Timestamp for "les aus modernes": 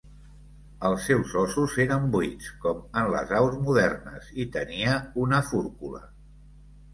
3.17-4.33